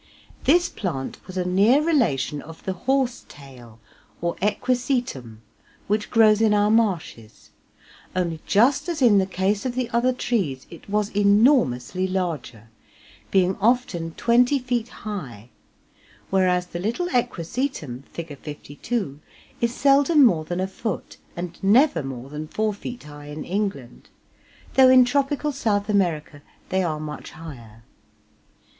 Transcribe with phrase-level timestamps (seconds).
[0.45, 3.79] This plant was a near relation of the "horsetail,"
[4.19, 5.43] or Equisetum,
[5.85, 7.51] which grows in our marshes;
[8.15, 12.71] only, just as in the case of the other trees, it was enormously larger,
[13.29, 15.51] being often 20 feet high,
[16.31, 18.35] whereas the little Equisetum, Fig.
[18.39, 19.19] 52,
[19.61, 24.09] is seldom more than a foot, and never more than 4 feet high in England,
[24.73, 27.83] though in tropical South America they are much higher.